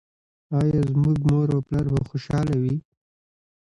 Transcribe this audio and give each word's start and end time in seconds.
ایا 0.59 0.79
زما 0.91 1.11
مور 1.27 1.47
او 1.55 1.59
پلار 1.67 1.85
به 1.93 2.01
خوشحاله 2.09 2.55
وي؟ 2.61 2.75